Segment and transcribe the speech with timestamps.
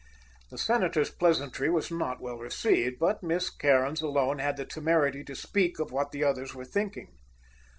[0.49, 2.97] The senator's pleasantry was not well received.
[2.97, 7.19] But Miss Cairns alone had the temerity to speak of what the others were thinking.